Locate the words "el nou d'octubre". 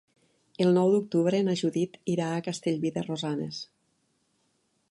0.63-1.41